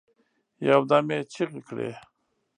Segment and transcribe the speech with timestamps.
[0.69, 1.91] یو دم یې چیغي کړې